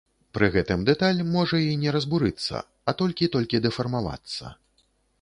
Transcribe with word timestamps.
Пры 0.35 0.47
гэтым 0.53 0.85
дэталь 0.89 1.21
можа 1.35 1.59
і 1.67 1.77
не 1.83 1.95
разбурыцца, 1.97 2.65
а 2.91 2.99
толькі 3.05 3.31
толькі 3.39 3.65
дэфармавацца. 3.71 4.57